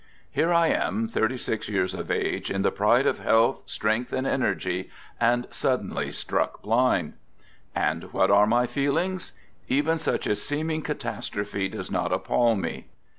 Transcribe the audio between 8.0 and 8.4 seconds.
what